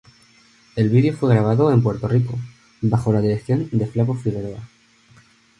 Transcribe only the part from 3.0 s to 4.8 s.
la dirección de Flaco Figueroa.